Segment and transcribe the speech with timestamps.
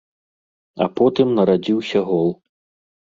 [0.85, 2.33] А потым нарадзіўся гол.